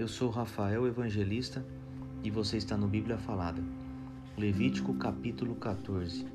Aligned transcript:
eu 0.00 0.08
sou 0.08 0.30
Rafael 0.30 0.86
Evangelista 0.86 1.62
e 2.24 2.30
você 2.30 2.56
está 2.56 2.74
no 2.74 2.88
Bíblia 2.88 3.18
Falada. 3.18 3.62
Levítico 4.34 4.94
capítulo 4.94 5.54
14. 5.56 6.26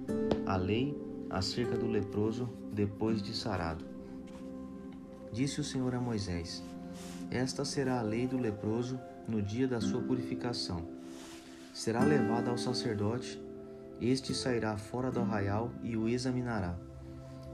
A 0.45 0.55
lei 0.55 0.95
acerca 1.31 1.75
do 1.75 1.87
leproso 1.87 2.47
depois 2.71 3.23
de 3.23 3.35
sarado. 3.35 3.83
Disse 5.33 5.59
o 5.59 5.63
Senhor 5.63 5.95
a 5.95 5.99
Moisés: 5.99 6.63
Esta 7.31 7.65
será 7.65 7.97
a 7.97 8.03
lei 8.03 8.27
do 8.27 8.37
leproso 8.37 8.99
no 9.27 9.41
dia 9.41 9.67
da 9.67 9.81
sua 9.81 9.99
purificação. 9.99 10.87
Será 11.73 12.03
levada 12.03 12.51
ao 12.51 12.59
sacerdote, 12.59 13.41
este 13.99 14.35
sairá 14.35 14.77
fora 14.77 15.09
do 15.09 15.21
arraial 15.21 15.71
e 15.81 15.97
o 15.97 16.07
examinará. 16.07 16.77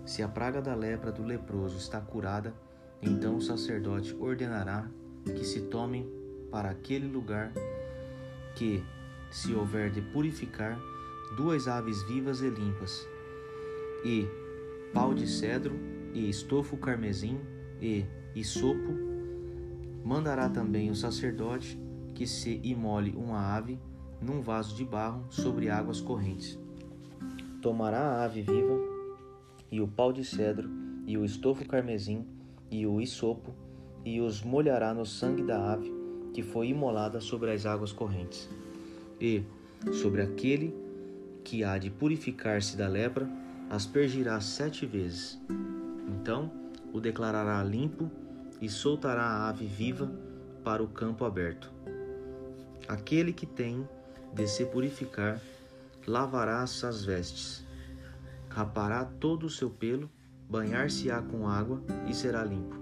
Se 0.06 0.22
a 0.22 0.28
praga 0.28 0.62
da 0.62 0.76
lepra 0.76 1.10
do 1.10 1.24
leproso 1.24 1.78
está 1.78 2.02
curada, 2.02 2.54
então 3.02 3.38
o 3.38 3.42
sacerdote 3.42 4.14
ordenará 4.20 4.92
que 5.26 5.44
se 5.44 5.62
tomem 5.62 6.06
para 6.50 6.70
aquele 6.70 7.08
lugar 7.08 7.52
que, 8.56 8.84
se 9.30 9.54
houver 9.54 9.90
de 9.90 10.02
purificar, 10.02 10.80
duas 11.36 11.68
aves 11.68 12.04
vivas 12.04 12.42
e 12.42 12.50
limpas, 12.50 13.08
e 14.04 14.28
pau 14.94 15.14
de 15.14 15.28
cedro, 15.28 15.74
e 16.14 16.30
estofo 16.30 16.76
carmesim, 16.78 17.40
e 17.82 18.06
isopo, 18.36 18.94
mandará 20.04 20.50
também 20.50 20.90
o 20.90 20.96
sacerdote 20.96 21.80
que 22.14 22.28
se 22.28 22.60
imole 22.64 23.14
uma 23.16 23.56
ave 23.56 23.80
num 24.22 24.42
vaso 24.42 24.76
de 24.76 24.84
barro 24.84 25.26
sobre 25.30 25.70
águas 25.70 26.02
correntes. 26.02 26.60
Tomará 27.62 28.00
a 28.00 28.26
ave 28.26 28.42
viva, 28.42 28.78
e 29.72 29.80
o 29.80 29.88
pau 29.88 30.12
de 30.12 30.26
cedro, 30.26 30.70
e 31.08 31.18
o 31.18 31.24
estofo 31.24 31.66
carmesim, 31.66 32.26
e 32.70 32.86
o 32.86 33.00
isopo, 33.00 33.56
e 34.06 34.20
os 34.22 34.42
molhará 34.42 34.94
no 34.94 35.06
sangue 35.06 35.44
da 35.44 35.74
ave 35.74 36.02
que 36.34 36.42
foi 36.42 36.70
imolada 36.70 37.20
sobre 37.20 37.52
as 37.52 37.66
águas 37.66 37.92
correntes. 37.92 38.50
E, 39.20 39.44
sobre 39.92 40.22
aquele 40.22 40.74
que 41.44 41.64
há 41.64 41.78
de 41.78 41.90
purificar-se 41.90 42.78
da 42.78 42.88
lepra, 42.88 43.28
aspergirá 43.70 44.40
sete 44.40 44.86
vezes. 44.86 45.40
Então 46.08 46.52
o 46.94 47.00
declarará 47.00 47.64
limpo 47.64 48.10
e 48.62 48.70
soltará 48.70 49.24
a 49.24 49.50
ave 49.50 49.66
viva 49.66 50.12
para 50.64 50.84
o 50.84 50.88
campo 50.88 51.26
aberto. 51.26 51.72
Aquele 52.88 53.34
que 53.34 53.46
tem 53.46 53.88
de 54.34 54.48
se 54.48 54.66
purificar, 54.66 55.42
lavará 56.06 56.62
as 56.62 57.06
vestes, 57.06 57.66
rapará 58.50 59.06
todo 59.06 59.46
o 59.46 59.50
seu 59.50 59.70
pelo, 59.70 60.10
banhar-se-á 60.50 61.22
com 61.22 61.48
água 61.48 61.82
e 62.08 62.14
será 62.14 62.44
limpo. 62.44 62.81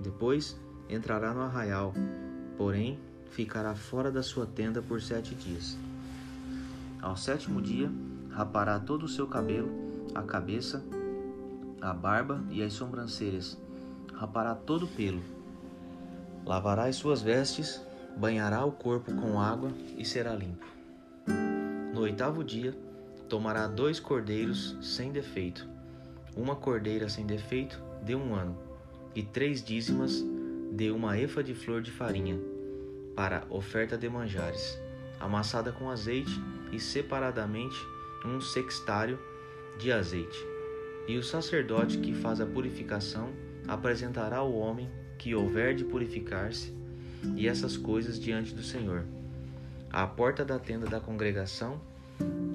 Depois 0.00 0.58
entrará 0.88 1.34
no 1.34 1.42
arraial, 1.42 1.92
porém 2.56 2.98
ficará 3.30 3.74
fora 3.74 4.10
da 4.10 4.22
sua 4.22 4.46
tenda 4.46 4.80
por 4.80 5.00
sete 5.02 5.34
dias. 5.34 5.76
Ao 7.02 7.16
sétimo 7.16 7.60
dia, 7.60 7.90
rapará 8.30 8.78
todo 8.80 9.04
o 9.04 9.08
seu 9.08 9.26
cabelo, 9.26 9.70
a 10.14 10.22
cabeça, 10.22 10.82
a 11.80 11.92
barba 11.92 12.42
e 12.50 12.62
as 12.62 12.72
sobrancelhas, 12.72 13.58
rapará 14.14 14.54
todo 14.54 14.86
o 14.86 14.88
pelo. 14.88 15.22
Lavará 16.46 16.84
as 16.84 16.96
suas 16.96 17.20
vestes, 17.20 17.80
banhará 18.16 18.64
o 18.64 18.72
corpo 18.72 19.14
com 19.14 19.38
água 19.38 19.70
e 19.96 20.04
será 20.04 20.34
limpo. 20.34 20.66
No 21.92 22.00
oitavo 22.00 22.42
dia, 22.42 22.74
tomará 23.28 23.66
dois 23.66 24.00
cordeiros 24.00 24.76
sem 24.80 25.12
defeito, 25.12 25.68
uma 26.34 26.56
cordeira 26.56 27.08
sem 27.08 27.26
defeito 27.26 27.80
de 28.02 28.14
um 28.14 28.34
ano 28.34 28.69
e 29.14 29.22
três 29.22 29.62
dízimas 29.62 30.24
de 30.72 30.90
uma 30.90 31.18
efa 31.18 31.42
de 31.42 31.54
flor 31.54 31.82
de 31.82 31.90
farinha, 31.90 32.38
para 33.14 33.44
oferta 33.50 33.98
de 33.98 34.08
manjares, 34.08 34.78
amassada 35.18 35.72
com 35.72 35.90
azeite 35.90 36.40
e 36.72 36.78
separadamente 36.78 37.76
um 38.24 38.40
sextário 38.40 39.18
de 39.78 39.90
azeite. 39.90 40.38
E 41.08 41.16
o 41.16 41.22
sacerdote 41.22 41.98
que 41.98 42.14
faz 42.14 42.40
a 42.40 42.46
purificação 42.46 43.30
apresentará 43.66 44.42
o 44.42 44.56
homem 44.56 44.88
que 45.18 45.34
houver 45.34 45.74
de 45.74 45.84
purificar-se 45.84 46.72
e 47.36 47.48
essas 47.48 47.76
coisas 47.76 48.18
diante 48.18 48.54
do 48.54 48.62
Senhor. 48.62 49.04
À 49.90 50.06
porta 50.06 50.44
da 50.44 50.58
tenda 50.58 50.86
da 50.86 51.00
congregação, 51.00 51.80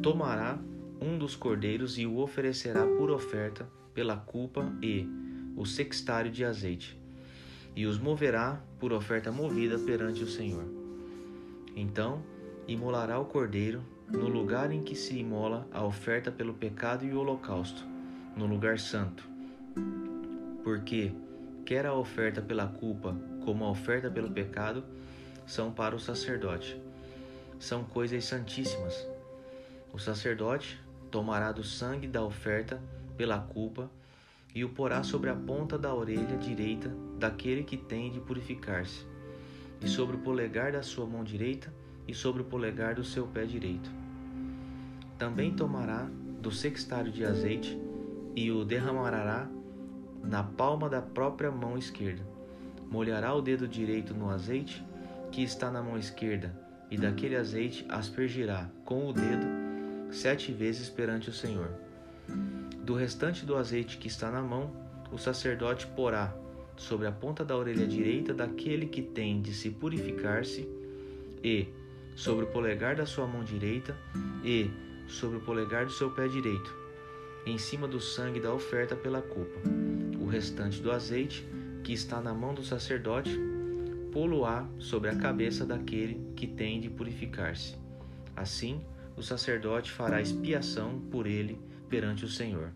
tomará 0.01 0.57
um 1.01 1.17
dos 1.17 1.35
cordeiros 1.35 1.97
e 1.97 2.05
o 2.05 2.17
oferecerá 2.17 2.85
por 2.85 3.11
oferta 3.11 3.67
pela 3.93 4.15
culpa 4.15 4.73
e 4.81 5.07
o 5.55 5.65
sextário 5.65 6.31
de 6.31 6.43
azeite, 6.43 6.99
e 7.75 7.85
os 7.85 7.97
moverá 7.97 8.61
por 8.79 8.93
oferta 8.93 9.31
movida 9.31 9.77
perante 9.79 10.23
o 10.23 10.27
Senhor. 10.27 10.65
Então 11.75 12.21
imolará 12.67 13.19
o 13.19 13.25
cordeiro 13.25 13.83
no 14.09 14.27
lugar 14.27 14.71
em 14.71 14.83
que 14.83 14.95
se 14.95 15.17
imola 15.17 15.67
a 15.71 15.83
oferta 15.83 16.31
pelo 16.31 16.53
pecado 16.53 17.05
e 17.05 17.11
o 17.11 17.19
holocausto, 17.19 17.83
no 18.35 18.45
lugar 18.45 18.79
santo. 18.79 19.27
Porque, 20.63 21.11
quer 21.65 21.85
a 21.85 21.93
oferta 21.93 22.41
pela 22.41 22.67
culpa 22.67 23.15
como 23.43 23.63
a 23.63 23.69
oferta 23.69 24.09
pelo 24.09 24.31
pecado, 24.31 24.83
são 25.45 25.71
para 25.71 25.95
o 25.95 25.99
sacerdote. 25.99 26.79
São 27.59 27.83
coisas 27.83 28.25
santíssimas. 28.25 29.07
O 29.93 29.99
sacerdote 29.99 30.79
tomará 31.11 31.51
do 31.51 31.63
sangue 31.63 32.07
da 32.07 32.23
oferta 32.23 32.81
pela 33.15 33.39
culpa 33.39 33.89
e 34.55 34.63
o 34.63 34.69
porá 34.69 35.03
sobre 35.03 35.29
a 35.29 35.35
ponta 35.35 35.77
da 35.77 35.93
orelha 35.93 36.37
direita 36.37 36.89
daquele 37.19 37.61
que 37.61 37.75
tem 37.75 38.09
de 38.09 38.21
purificar-se, 38.21 39.05
e 39.81 39.87
sobre 39.89 40.15
o 40.15 40.19
polegar 40.19 40.71
da 40.71 40.81
sua 40.81 41.05
mão 41.05 41.25
direita 41.25 41.73
e 42.07 42.13
sobre 42.13 42.41
o 42.41 42.45
polegar 42.45 42.95
do 42.95 43.03
seu 43.03 43.27
pé 43.27 43.43
direito. 43.45 43.91
Também 45.17 45.53
tomará 45.53 46.09
do 46.41 46.51
sextário 46.51 47.11
de 47.11 47.25
azeite 47.25 47.77
e 48.33 48.49
o 48.49 48.63
derramará 48.63 49.49
na 50.23 50.41
palma 50.43 50.89
da 50.89 51.01
própria 51.01 51.51
mão 51.51 51.77
esquerda. 51.77 52.25
Molhará 52.89 53.33
o 53.33 53.41
dedo 53.41 53.67
direito 53.67 54.13
no 54.13 54.29
azeite 54.29 54.83
que 55.31 55.43
está 55.43 55.69
na 55.69 55.81
mão 55.81 55.97
esquerda, 55.97 56.55
e 56.89 56.97
daquele 56.97 57.35
azeite 57.35 57.85
aspergirá 57.89 58.69
com 58.85 59.09
o 59.09 59.13
dedo 59.13 59.45
sete 60.11 60.53
vezes 60.53 60.87
perante 60.87 61.29
o 61.29 61.33
Senhor. 61.33 61.69
Do 62.85 62.93
restante 62.93 63.43
do 63.47 63.55
azeite 63.55 63.97
que 63.97 64.07
está 64.07 64.29
na 64.29 64.43
mão, 64.43 64.71
o 65.11 65.17
sacerdote 65.17 65.87
porá 65.87 66.37
sobre 66.77 67.07
a 67.07 67.11
ponta 67.11 67.43
da 67.43 67.57
orelha 67.57 67.87
direita 67.87 68.31
daquele 68.31 68.85
que 68.85 69.01
tem 69.01 69.41
de 69.41 69.55
se 69.55 69.71
purificar-se, 69.71 70.69
e 71.43 71.67
sobre 72.15 72.45
o 72.45 72.47
polegar 72.47 72.95
da 72.95 73.07
sua 73.07 73.25
mão 73.25 73.43
direita, 73.43 73.97
e 74.43 74.69
sobre 75.07 75.39
o 75.39 75.41
polegar 75.41 75.87
do 75.87 75.91
seu 75.91 76.11
pé 76.11 76.27
direito, 76.27 76.71
em 77.43 77.57
cima 77.57 77.87
do 77.87 77.99
sangue 77.99 78.39
da 78.39 78.53
oferta 78.53 78.95
pela 78.95 79.19
culpa. 79.19 79.59
O 80.21 80.27
restante 80.27 80.79
do 80.79 80.91
azeite 80.91 81.43
que 81.83 81.91
está 81.91 82.21
na 82.21 82.35
mão 82.35 82.53
do 82.53 82.63
sacerdote, 82.63 83.35
pô-lo-á 84.11 84.63
sobre 84.77 85.09
a 85.09 85.15
cabeça 85.15 85.65
daquele 85.65 86.21
que 86.35 86.45
tem 86.45 86.79
de 86.79 86.91
purificar-se. 86.91 87.75
Assim, 88.35 88.79
o 89.17 89.23
sacerdote 89.23 89.91
fará 89.91 90.21
expiação 90.21 90.99
por 91.09 91.25
ele 91.25 91.59
perante 91.89 92.25
o 92.25 92.27
Senhor. 92.27 92.71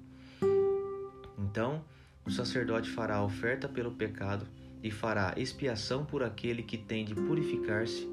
Então, 1.38 1.84
o 2.26 2.32
sacerdote 2.32 2.90
fará 2.90 3.16
a 3.18 3.24
oferta 3.24 3.68
pelo 3.68 3.92
pecado 3.92 4.46
e 4.84 4.92
fará 4.92 5.34
expiação 5.36 6.06
por 6.06 6.24
aquele 6.24 6.64
que 6.64 6.78
tem 6.78 7.04
de 7.04 7.16
purificar-se 7.16 8.08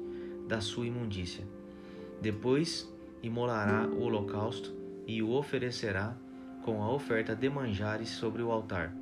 da 0.47 0.59
sua 0.59 0.87
imundícia. 0.87 1.45
Depois, 2.21 2.91
imolará 3.21 3.87
o 3.87 4.01
holocausto 4.01 4.73
e 5.05 5.21
o 5.21 5.31
oferecerá 5.31 6.15
com 6.63 6.83
a 6.83 6.91
oferta 6.91 7.35
de 7.35 7.49
manjares 7.49 8.09
sobre 8.09 8.41
o 8.41 8.51
altar. 8.51 8.93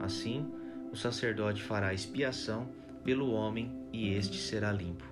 Assim, 0.00 0.50
o 0.92 0.96
sacerdote 0.96 1.62
fará 1.62 1.92
expiação 1.92 2.68
pelo 3.04 3.30
homem 3.30 3.70
e 3.92 4.12
este 4.12 4.38
será 4.38 4.72
limpo. 4.72 5.04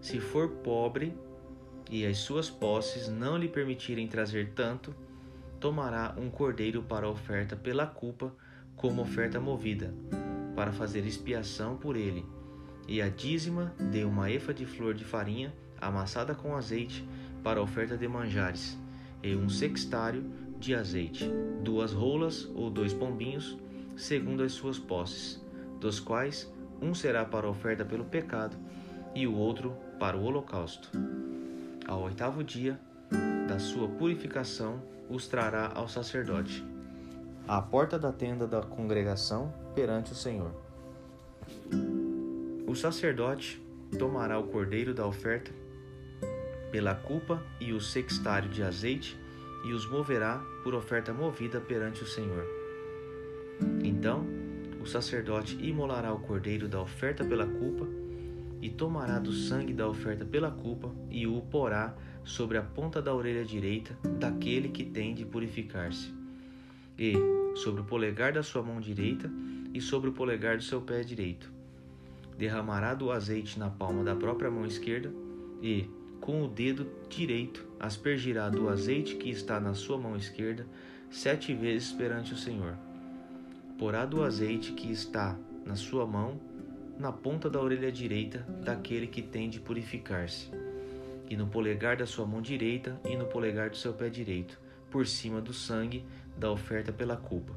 Se 0.00 0.20
for 0.20 0.48
pobre 0.48 1.14
e 1.90 2.04
as 2.04 2.18
suas 2.18 2.50
posses 2.50 3.08
não 3.08 3.36
lhe 3.36 3.48
permitirem 3.48 4.06
trazer 4.06 4.52
tanto, 4.54 4.94
tomará 5.60 6.14
um 6.16 6.30
cordeiro 6.30 6.82
para 6.82 7.08
oferta 7.08 7.56
pela 7.56 7.86
culpa, 7.86 8.32
como 8.76 9.02
oferta 9.02 9.40
movida, 9.40 9.92
para 10.54 10.72
fazer 10.72 11.04
expiação 11.06 11.76
por 11.76 11.96
ele, 11.96 12.24
e 12.86 13.02
a 13.02 13.08
dízima 13.08 13.74
de 13.90 14.04
uma 14.04 14.30
efa 14.30 14.54
de 14.54 14.64
flor 14.64 14.94
de 14.94 15.04
farinha 15.04 15.52
amassada 15.80 16.34
com 16.34 16.56
azeite 16.56 17.06
para 17.42 17.62
oferta 17.62 17.96
de 17.96 18.06
manjares, 18.06 18.78
e 19.22 19.34
um 19.34 19.48
sextário 19.48 20.24
de 20.58 20.74
azeite, 20.74 21.28
duas 21.62 21.92
rolas 21.92 22.48
ou 22.54 22.70
dois 22.70 22.92
pombinhos, 22.92 23.56
segundo 23.96 24.42
as 24.42 24.52
suas 24.52 24.78
posses, 24.78 25.42
dos 25.80 25.98
quais 26.00 26.52
um 26.80 26.94
será 26.94 27.24
para 27.24 27.48
oferta 27.48 27.84
pelo 27.84 28.04
pecado 28.04 28.56
e 29.14 29.26
o 29.26 29.34
outro 29.34 29.76
para 29.98 30.16
o 30.16 30.22
holocausto. 30.22 30.90
Ao 31.86 32.02
oitavo 32.02 32.44
dia 32.44 32.78
da 33.48 33.58
sua 33.58 33.88
purificação, 33.88 34.82
os 35.08 35.26
trará 35.26 35.72
ao 35.74 35.88
sacerdote, 35.88 36.62
à 37.48 37.62
porta 37.62 37.98
da 37.98 38.12
tenda 38.12 38.46
da 38.46 38.60
congregação 38.60 39.50
perante 39.74 40.12
o 40.12 40.14
Senhor. 40.14 40.52
O 42.66 42.74
sacerdote 42.74 43.58
tomará 43.98 44.38
o 44.38 44.48
cordeiro 44.48 44.92
da 44.92 45.06
oferta 45.06 45.50
pela 46.70 46.94
culpa 46.94 47.42
e 47.58 47.72
o 47.72 47.80
sextário 47.80 48.50
de 48.50 48.62
azeite 48.62 49.18
e 49.64 49.72
os 49.72 49.88
moverá 49.88 50.42
por 50.62 50.74
oferta 50.74 51.14
movida 51.14 51.58
perante 51.58 52.02
o 52.02 52.06
Senhor. 52.06 52.44
Então 53.82 54.26
o 54.78 54.84
sacerdote 54.84 55.56
imolará 55.56 56.12
o 56.12 56.20
cordeiro 56.20 56.68
da 56.68 56.82
oferta 56.82 57.24
pela 57.24 57.46
culpa 57.46 57.88
e 58.60 58.68
tomará 58.68 59.18
do 59.18 59.32
sangue 59.32 59.72
da 59.72 59.88
oferta 59.88 60.26
pela 60.26 60.50
culpa 60.50 60.92
e 61.10 61.26
o 61.26 61.40
porá 61.40 61.96
sobre 62.24 62.58
a 62.58 62.62
ponta 62.62 63.00
da 63.00 63.14
orelha 63.14 63.44
direita 63.44 63.96
daquele 64.18 64.68
que 64.68 64.84
tem 64.84 65.14
de 65.14 65.24
purificar-se, 65.24 66.12
e 66.98 67.14
sobre 67.54 67.80
o 67.80 67.84
polegar 67.84 68.32
da 68.32 68.42
sua 68.42 68.62
mão 68.62 68.80
direita 68.80 69.30
e 69.72 69.80
sobre 69.80 70.10
o 70.10 70.12
polegar 70.12 70.56
do 70.56 70.62
seu 70.62 70.80
pé 70.80 71.02
direito. 71.02 71.50
Derramará 72.36 72.94
do 72.94 73.10
azeite 73.10 73.58
na 73.58 73.70
palma 73.70 74.02
da 74.04 74.14
própria 74.14 74.50
mão 74.50 74.64
esquerda 74.64 75.12
e, 75.62 75.88
com 76.20 76.42
o 76.42 76.48
dedo 76.48 76.88
direito, 77.08 77.66
aspergirá 77.78 78.48
do 78.48 78.68
azeite 78.68 79.16
que 79.16 79.30
está 79.30 79.60
na 79.60 79.74
sua 79.74 79.98
mão 79.98 80.16
esquerda 80.16 80.66
sete 81.10 81.54
vezes 81.54 81.92
perante 81.92 82.32
o 82.32 82.36
Senhor. 82.36 82.76
Porá 83.78 84.04
do 84.04 84.22
azeite 84.22 84.72
que 84.72 84.90
está 84.90 85.36
na 85.64 85.76
sua 85.76 86.06
mão 86.06 86.40
na 86.98 87.12
ponta 87.12 87.48
da 87.48 87.60
orelha 87.60 87.92
direita 87.92 88.44
daquele 88.64 89.06
que 89.06 89.22
tem 89.22 89.48
de 89.48 89.60
purificar-se, 89.60 90.50
e 91.28 91.36
no 91.36 91.46
polegar 91.46 91.96
da 91.96 92.06
sua 92.06 92.26
mão 92.26 92.40
direita 92.40 93.00
e 93.04 93.16
no 93.16 93.26
polegar 93.26 93.70
do 93.70 93.76
seu 93.76 93.92
pé 93.92 94.08
direito, 94.08 94.58
por 94.90 95.06
cima 95.06 95.40
do 95.40 95.52
sangue 95.52 96.04
da 96.36 96.50
oferta 96.50 96.92
pela 96.92 97.16
culpa. 97.16 97.54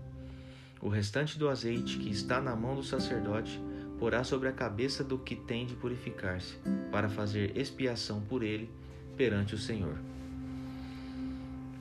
O 0.81 0.89
restante 0.89 1.37
do 1.37 1.47
azeite 1.47 1.97
que 1.97 2.09
está 2.09 2.41
na 2.41 2.55
mão 2.55 2.75
do 2.75 2.83
sacerdote 2.83 3.61
porá 3.99 4.23
sobre 4.23 4.49
a 4.49 4.51
cabeça 4.51 5.03
do 5.03 5.19
que 5.19 5.35
tem 5.35 5.65
de 5.65 5.75
purificar-se, 5.75 6.57
para 6.91 7.07
fazer 7.07 7.55
expiação 7.55 8.19
por 8.21 8.41
ele 8.41 8.67
perante 9.15 9.53
o 9.53 9.59
Senhor. 9.59 9.95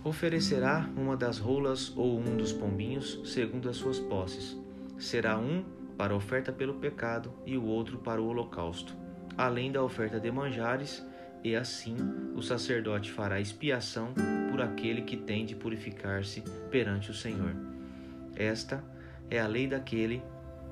Oferecerá 0.04 0.88
uma 0.96 1.16
das 1.16 1.38
rolas 1.38 1.92
ou 1.96 2.18
um 2.18 2.36
dos 2.36 2.52
pombinhos, 2.52 3.20
segundo 3.24 3.70
as 3.70 3.76
suas 3.76 3.98
posses. 3.98 4.54
Será 4.98 5.38
um 5.38 5.64
para 5.96 6.12
a 6.12 6.16
oferta 6.16 6.52
pelo 6.52 6.74
pecado 6.74 7.32
e 7.46 7.56
o 7.56 7.64
outro 7.64 7.98
para 7.98 8.20
o 8.20 8.26
holocausto, 8.26 8.94
além 9.36 9.72
da 9.72 9.82
oferta 9.82 10.20
de 10.20 10.30
manjares, 10.30 11.02
e 11.42 11.56
assim 11.56 11.96
o 12.34 12.42
sacerdote 12.42 13.10
fará 13.10 13.40
expiação 13.40 14.12
por 14.50 14.60
aquele 14.60 15.02
que 15.02 15.16
tem 15.16 15.44
de 15.46 15.54
purificar-se 15.54 16.42
perante 16.70 17.10
o 17.10 17.14
Senhor. 17.14 17.54
Esta 18.36 18.82
é 19.30 19.38
a 19.40 19.46
lei 19.46 19.66
daquele 19.66 20.22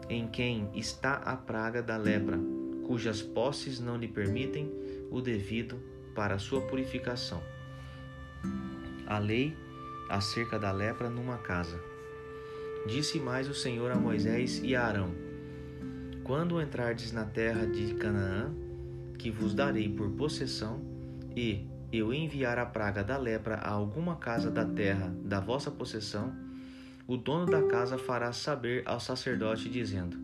em 0.08 0.26
quem 0.26 0.70
está 0.74 1.14
a 1.14 1.36
praga 1.36 1.82
da 1.82 1.96
lepra, 1.96 2.38
cujas 2.86 3.20
posses 3.20 3.78
não 3.78 3.96
lhe 3.96 4.08
permitem 4.08 4.72
o 5.10 5.20
devido 5.20 5.80
para 6.14 6.34
a 6.34 6.38
sua 6.38 6.62
purificação. 6.62 7.42
A 9.06 9.18
lei 9.18 9.56
acerca 10.08 10.58
da 10.58 10.72
lepra 10.72 11.08
numa 11.08 11.38
casa. 11.38 11.78
Disse 12.86 13.18
mais 13.18 13.48
o 13.48 13.54
Senhor 13.54 13.90
a 13.90 13.96
Moisés 13.96 14.60
e 14.62 14.74
a 14.74 14.86
Arão: 14.86 15.14
Quando 16.24 16.60
entrardes 16.60 17.12
na 17.12 17.24
terra 17.24 17.66
de 17.66 17.94
Canaã, 17.94 18.54
que 19.18 19.30
vos 19.30 19.54
darei 19.54 19.88
por 19.88 20.10
possessão, 20.12 20.80
e 21.36 21.66
eu 21.92 22.12
enviar 22.12 22.58
a 22.58 22.66
praga 22.66 23.02
da 23.02 23.16
lepra 23.16 23.56
a 23.56 23.70
alguma 23.70 24.16
casa 24.16 24.50
da 24.50 24.64
terra 24.64 25.12
da 25.24 25.40
vossa 25.40 25.70
possessão, 25.70 26.32
o 27.06 27.16
dono 27.16 27.46
da 27.46 27.62
casa 27.62 27.98
fará 27.98 28.32
saber 28.32 28.82
ao 28.86 29.00
sacerdote, 29.00 29.68
dizendo: 29.68 30.16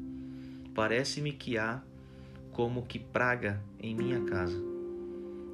Parece-me 0.75 1.33
que 1.33 1.59
há 1.59 1.83
como 2.53 2.87
que 2.87 2.99
praga 2.99 3.61
em 3.81 3.95
minha 3.95 4.21
casa. 4.25 4.57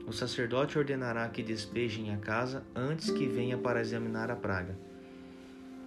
O 0.06 0.12
sacerdote 0.12 0.78
ordenará 0.78 1.28
que 1.28 1.42
despejem 1.42 2.12
a 2.12 2.18
casa 2.18 2.64
antes 2.74 3.10
que 3.10 3.26
venha 3.26 3.56
para 3.56 3.80
examinar 3.80 4.30
a 4.30 4.36
praga 4.36 4.76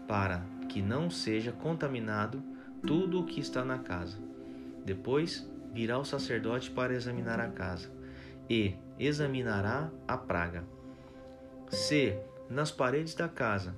para 0.08 0.44
que 0.70 0.82
não 0.82 1.10
seja 1.10 1.52
contaminado 1.52 2.42
tudo 2.86 3.22
o 3.22 3.26
que 3.26 3.40
está 3.40 3.64
na 3.64 3.80
casa. 3.80 4.18
Depois 4.86 5.48
virá 5.74 5.98
o 5.98 6.06
sacerdote 6.06 6.70
para 6.72 6.94
examinar 6.94 7.40
a 7.40 7.50
casa 7.50 7.92
e 8.50 8.76
examinará 9.00 9.90
a 10.08 10.18
praga. 10.18 10.64
Se 11.70 12.16
nas 12.50 12.72
paredes 12.72 13.16
da 13.16 13.28
casa 13.28 13.76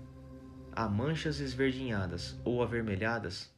há 0.71 0.88
manchas 0.88 1.39
esverdinhadas 1.39 2.39
ou 2.44 2.62
avermelhadas 2.62 3.50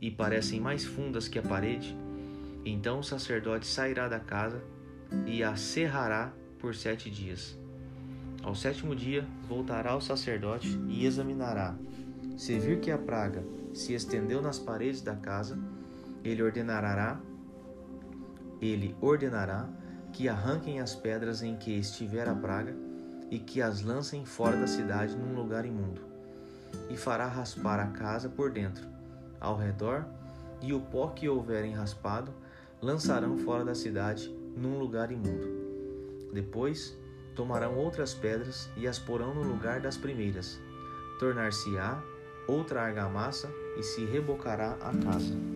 e 0.00 0.10
parecem 0.10 0.60
mais 0.60 0.84
fundas 0.84 1.28
que 1.28 1.38
a 1.38 1.42
parede, 1.42 1.96
então 2.64 2.98
o 2.98 3.04
sacerdote 3.04 3.66
sairá 3.66 4.08
da 4.08 4.18
casa 4.18 4.62
e 5.26 5.44
a 5.44 5.54
cerrará 5.54 6.32
por 6.58 6.74
sete 6.74 7.10
dias. 7.10 7.58
Ao 8.42 8.54
sétimo 8.54 8.96
dia 8.96 9.26
voltará 9.48 9.94
o 9.96 10.00
sacerdote 10.00 10.78
e 10.88 11.06
examinará 11.06 11.76
se 12.36 12.58
vir 12.58 12.80
que 12.80 12.90
a 12.90 12.98
praga 12.98 13.44
se 13.72 13.94
estendeu 13.94 14.42
nas 14.42 14.58
paredes 14.58 15.00
da 15.00 15.14
casa, 15.14 15.58
ele 16.24 16.42
ordenará 16.42 17.20
ele 18.64 18.96
ordenará 19.00 19.68
que 20.12 20.28
arranquem 20.28 20.80
as 20.80 20.94
pedras 20.94 21.42
em 21.42 21.56
que 21.56 21.72
estiver 21.72 22.28
a 22.28 22.34
praga 22.34 22.74
e 23.30 23.38
que 23.38 23.60
as 23.60 23.82
lancem 23.82 24.24
fora 24.24 24.56
da 24.56 24.66
cidade 24.66 25.16
num 25.16 25.34
lugar 25.34 25.64
imundo. 25.64 26.00
E 26.88 26.96
fará 26.96 27.26
raspar 27.26 27.80
a 27.80 27.86
casa 27.88 28.28
por 28.28 28.50
dentro, 28.50 28.86
ao 29.40 29.56
redor, 29.56 30.04
e 30.60 30.72
o 30.72 30.80
pó 30.80 31.08
que 31.08 31.28
houverem 31.28 31.74
raspado 31.74 32.32
lançarão 32.80 33.36
fora 33.38 33.64
da 33.64 33.74
cidade 33.74 34.28
num 34.56 34.78
lugar 34.78 35.10
imundo. 35.10 36.30
Depois 36.32 36.96
tomarão 37.34 37.76
outras 37.76 38.14
pedras 38.14 38.70
e 38.76 38.86
as 38.86 38.98
porão 38.98 39.34
no 39.34 39.42
lugar 39.42 39.80
das 39.80 39.96
primeiras. 39.96 40.60
Tornar-se-á 41.18 42.02
outra 42.46 42.82
argamassa 42.82 43.50
e 43.76 43.82
se 43.82 44.04
rebocará 44.04 44.72
a 44.80 44.96
casa. 44.96 45.53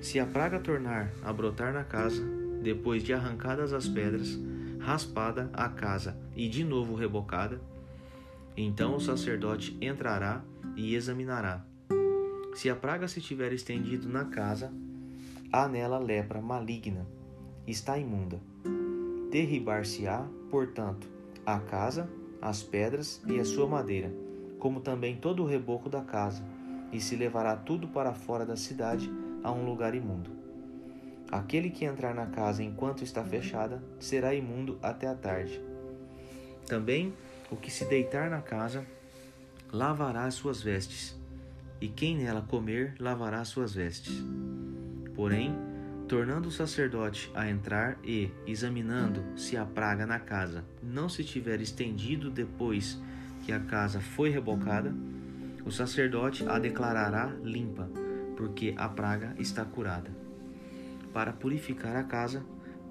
Se 0.00 0.18
a 0.18 0.26
praga 0.26 0.58
tornar 0.60 1.12
a 1.22 1.32
brotar 1.32 1.72
na 1.72 1.84
casa, 1.84 2.22
depois 2.62 3.02
de 3.02 3.12
arrancadas 3.12 3.72
as 3.72 3.88
pedras, 3.88 4.38
raspada 4.78 5.50
a 5.52 5.68
casa 5.68 6.16
e 6.34 6.48
de 6.48 6.64
novo 6.64 6.94
rebocada, 6.94 7.60
então 8.56 8.96
o 8.96 9.00
sacerdote 9.00 9.76
entrará 9.80 10.42
e 10.76 10.94
examinará. 10.94 11.64
Se 12.54 12.68
a 12.70 12.76
praga 12.76 13.06
se 13.06 13.20
tiver 13.20 13.52
estendido 13.52 14.08
na 14.08 14.24
casa, 14.24 14.72
há 15.52 15.68
nela 15.68 15.98
lepra 15.98 16.40
maligna, 16.40 17.06
está 17.66 17.98
imunda. 17.98 18.40
Derribar-se-á, 19.30 20.26
portanto, 20.50 21.06
a 21.44 21.60
casa, 21.60 22.08
as 22.40 22.62
pedras 22.62 23.22
e 23.26 23.38
a 23.38 23.44
sua 23.44 23.66
madeira 23.66 24.10
como 24.58 24.80
também 24.80 25.16
todo 25.16 25.42
o 25.42 25.46
reboco 25.46 25.88
da 25.88 26.00
casa, 26.00 26.42
e 26.92 27.00
se 27.00 27.16
levará 27.16 27.56
tudo 27.56 27.86
para 27.88 28.14
fora 28.14 28.44
da 28.44 28.56
cidade 28.56 29.10
a 29.42 29.52
um 29.52 29.64
lugar 29.64 29.94
imundo. 29.94 30.30
Aquele 31.30 31.70
que 31.70 31.84
entrar 31.84 32.14
na 32.14 32.26
casa 32.26 32.62
enquanto 32.62 33.04
está 33.04 33.22
fechada 33.22 33.82
será 34.00 34.34
imundo 34.34 34.78
até 34.82 35.06
a 35.06 35.14
tarde. 35.14 35.60
Também 36.66 37.12
o 37.50 37.56
que 37.56 37.70
se 37.70 37.84
deitar 37.84 38.30
na 38.30 38.40
casa 38.40 38.84
lavará 39.72 40.24
as 40.24 40.34
suas 40.34 40.62
vestes, 40.62 41.18
e 41.80 41.88
quem 41.88 42.16
nela 42.16 42.42
comer 42.42 42.94
lavará 42.98 43.40
as 43.40 43.48
suas 43.48 43.74
vestes. 43.74 44.22
Porém, 45.14 45.54
tornando 46.08 46.48
o 46.48 46.52
sacerdote 46.52 47.30
a 47.34 47.48
entrar 47.48 47.98
e, 48.02 48.30
examinando 48.46 49.22
se 49.36 49.56
a 49.56 49.64
praga 49.64 50.06
na 50.06 50.18
casa 50.18 50.64
não 50.82 51.08
se 51.08 51.22
tiver 51.22 51.60
estendido 51.60 52.30
depois 52.30 52.98
que 53.44 53.52
a 53.52 53.60
casa 53.60 54.00
foi 54.00 54.30
rebocada, 54.30 54.94
o 55.64 55.70
sacerdote 55.70 56.48
a 56.48 56.58
declarará 56.58 57.26
limpa, 57.42 57.90
porque 58.38 58.72
a 58.76 58.88
praga 58.88 59.34
está 59.36 59.64
curada. 59.64 60.12
Para 61.12 61.32
purificar 61.32 61.96
a 61.96 62.04
casa, 62.04 62.40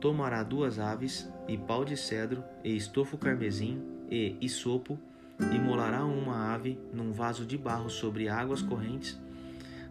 tomará 0.01 0.43
duas 0.43 0.77
aves 0.77 1.25
e 1.47 1.57
pau 1.57 1.85
de 1.85 1.95
cedro 1.95 2.43
e 2.65 2.75
estofo 2.75 3.17
carmesim 3.17 3.81
e 4.11 4.35
isopo, 4.41 4.99
e 5.39 5.57
molará 5.57 6.03
uma 6.03 6.53
ave 6.53 6.77
num 6.91 7.13
vaso 7.13 7.45
de 7.45 7.57
barro 7.57 7.89
sobre 7.89 8.27
águas 8.27 8.61
correntes. 8.61 9.17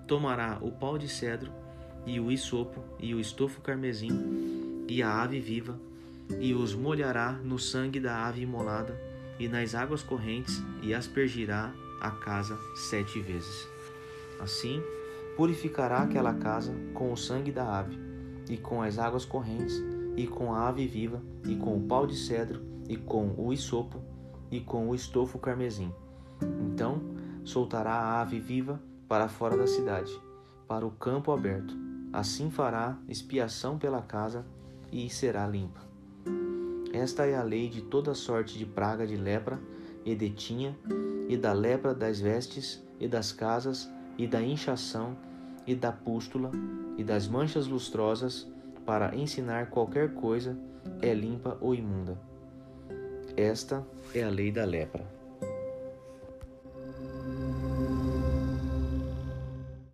Tomará 0.06 0.58
o 0.60 0.70
pau 0.70 0.98
de 0.98 1.08
cedro 1.08 1.50
e 2.04 2.20
o 2.20 2.30
isopo 2.30 2.84
e 3.00 3.14
o 3.14 3.18
estofo 3.18 3.62
carmesim 3.62 4.84
e 4.86 5.02
a 5.02 5.22
ave 5.22 5.40
viva, 5.40 5.80
e 6.38 6.52
os 6.52 6.74
molhará 6.74 7.32
no 7.32 7.58
sangue 7.58 7.98
da 7.98 8.26
ave 8.26 8.42
imolada 8.42 8.94
e 9.38 9.48
nas 9.48 9.74
águas 9.74 10.02
correntes 10.02 10.62
e 10.82 10.92
aspergirá 10.92 11.72
a 12.02 12.10
casa 12.10 12.58
sete 12.74 13.20
vezes. 13.20 13.66
Assim, 14.38 14.82
purificará 15.36 15.98
aquela 15.98 16.34
casa 16.34 16.74
com 16.94 17.12
o 17.12 17.16
sangue 17.16 17.52
da 17.52 17.78
ave, 17.78 17.98
e 18.48 18.56
com 18.56 18.82
as 18.82 18.98
águas 18.98 19.24
correntes, 19.24 19.82
e 20.16 20.26
com 20.26 20.54
a 20.54 20.68
ave 20.68 20.86
viva, 20.86 21.22
e 21.44 21.54
com 21.56 21.76
o 21.76 21.82
pau 21.82 22.06
de 22.06 22.16
cedro, 22.16 22.62
e 22.88 22.96
com 22.96 23.34
o 23.36 23.52
isopo, 23.52 24.00
e 24.50 24.60
com 24.60 24.88
o 24.88 24.94
estofo 24.94 25.38
carmesim. 25.38 25.92
Então 26.60 27.00
soltará 27.44 27.92
a 27.92 28.20
ave 28.20 28.40
viva 28.40 28.80
para 29.08 29.28
fora 29.28 29.56
da 29.56 29.66
cidade, 29.66 30.12
para 30.66 30.86
o 30.86 30.90
campo 30.90 31.30
aberto, 31.30 31.86
Assim 32.16 32.50
fará 32.50 32.96
expiação 33.06 33.76
pela 33.78 34.00
casa 34.00 34.42
e 34.90 35.10
será 35.10 35.46
limpa. 35.46 35.80
Esta 36.90 37.26
é 37.26 37.36
a 37.36 37.42
lei 37.42 37.68
de 37.68 37.82
toda 37.82 38.14
sorte 38.14 38.56
de 38.56 38.64
praga 38.64 39.06
de 39.06 39.16
lepra 39.16 39.60
e 40.02 40.14
de 40.14 40.30
tinha, 40.30 40.74
e 41.28 41.36
da 41.36 41.52
lepra 41.52 41.94
das 41.94 42.18
vestes, 42.18 42.82
e 42.98 43.06
das 43.06 43.32
casas, 43.32 43.86
e 44.16 44.26
da 44.26 44.40
inchação, 44.40 45.14
e 45.66 45.74
da 45.74 45.90
pústula, 45.92 46.50
e 46.96 47.04
das 47.04 47.26
manchas 47.26 47.66
lustrosas, 47.66 48.46
para 48.84 49.14
ensinar 49.16 49.70
qualquer 49.70 50.14
coisa, 50.14 50.56
é 51.02 51.12
limpa 51.12 51.58
ou 51.60 51.74
imunda. 51.74 52.18
Esta 53.36 53.84
é 54.14 54.22
a 54.22 54.30
lei 54.30 54.52
da 54.52 54.64
lepra. 54.64 55.15